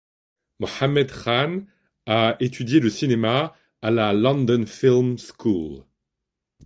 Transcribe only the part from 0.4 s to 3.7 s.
Mohammad Khan a étudié le cinéma